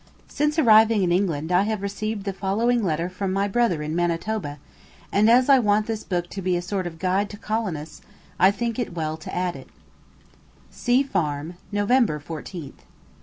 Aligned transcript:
Since 0.27 0.57
arriving 0.57 1.03
in 1.03 1.11
England 1.11 1.51
I 1.51 1.61
have 1.61 1.83
received 1.83 2.23
the 2.23 2.33
following 2.33 2.81
letter 2.83 3.07
from 3.07 3.31
my 3.31 3.47
brother 3.47 3.83
in 3.83 3.95
Manitoba, 3.95 4.57
and 5.11 5.29
as 5.29 5.47
I 5.47 5.59
want 5.59 5.85
this 5.85 6.03
book 6.03 6.27
to 6.31 6.41
be 6.41 6.57
a 6.57 6.61
sort 6.63 6.87
of 6.87 6.97
guide 6.97 7.29
to 7.29 7.37
colonists 7.37 8.01
I 8.39 8.49
think 8.49 8.79
it 8.79 8.95
well 8.95 9.15
to 9.17 9.35
add 9.35 9.55
it: 9.55 9.69
C 10.71 11.03
FARM, 11.03 11.53
November 11.71 12.19
14th. 12.19 12.79